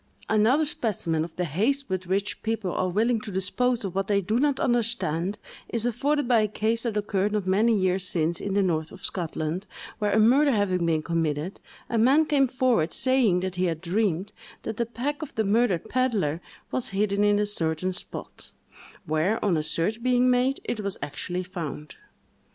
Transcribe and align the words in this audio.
Another 0.27 0.65
specimen 0.65 1.23
of 1.23 1.35
the 1.35 1.45
haste 1.45 1.87
with 1.87 2.07
which 2.07 2.41
people 2.41 2.71
are 2.73 2.89
willing 2.89 3.21
to 3.21 3.29
dispose 3.31 3.85
of 3.85 3.93
what 3.93 4.07
they 4.07 4.19
do 4.19 4.39
not 4.39 4.59
understand, 4.59 5.37
is 5.69 5.85
afforded 5.85 6.27
by 6.27 6.39
a 6.41 6.47
case 6.47 6.81
that 6.81 6.97
occurred 6.97 7.33
not 7.33 7.45
many 7.45 7.75
years 7.77 8.07
since 8.07 8.41
in 8.41 8.55
the 8.55 8.63
north 8.63 8.91
of 8.91 9.05
Scotland, 9.05 9.67
where 9.99 10.11
a 10.11 10.17
murder 10.17 10.51
having 10.53 10.87
been 10.87 11.03
committed, 11.03 11.61
a 11.87 11.99
man 11.99 12.25
came 12.25 12.47
forward, 12.47 12.91
saying 12.91 13.41
that 13.41 13.57
he 13.57 13.65
had 13.65 13.79
dreamed 13.79 14.33
that 14.63 14.77
the 14.77 14.87
pack 14.87 15.21
of 15.21 15.35
the 15.35 15.43
murdered 15.43 15.87
pedlar 15.87 16.41
was 16.71 16.87
hidden 16.89 17.23
in 17.23 17.37
a 17.37 17.45
certain 17.45 17.93
spot; 17.93 18.53
where, 19.05 19.37
on 19.45 19.55
a 19.55 19.61
search 19.61 20.01
being 20.01 20.31
made, 20.31 20.59
it 20.63 20.79
was 20.79 20.97
actually 21.03 21.43
found. 21.43 21.97